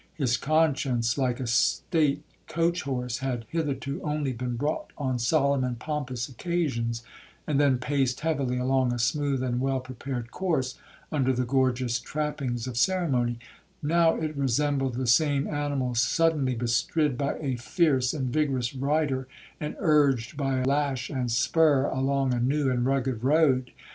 His 0.15 0.35
conscience, 0.35 1.15
like 1.15 1.39
a 1.39 1.45
state 1.45 2.23
coach 2.47 2.81
horse, 2.81 3.19
had 3.19 3.45
hitherto 3.49 4.01
only 4.01 4.33
been 4.33 4.55
brought 4.55 4.87
on 4.97 5.19
solemn 5.19 5.63
and 5.63 5.77
pompous 5.77 6.27
occasions, 6.27 7.03
and 7.45 7.59
then 7.59 7.77
paced 7.77 8.21
heavily 8.21 8.57
along 8.57 8.91
a 8.91 8.97
smooth 8.97 9.43
and 9.43 9.61
well 9.61 9.79
prepared 9.79 10.31
course, 10.31 10.73
under 11.11 11.31
the 11.31 11.45
gorgeous 11.45 11.99
trappings 11.99 12.65
of 12.65 12.77
ceremony;—now 12.77 14.15
it 14.15 14.35
resembled 14.35 14.95
the 14.95 15.05
same 15.05 15.47
animal 15.47 15.93
suddenly 15.93 16.55
bestrid 16.55 17.15
by 17.15 17.35
a 17.37 17.55
fierce 17.57 18.11
and 18.11 18.33
vigorous 18.33 18.73
rider, 18.73 19.27
and 19.59 19.75
urged 19.77 20.35
by 20.35 20.63
lash 20.63 21.11
and 21.11 21.29
spur 21.31 21.83
along 21.85 22.33
a 22.33 22.39
new 22.39 22.71
and 22.71 22.87
rugged 22.87 23.23
road. 23.23 23.69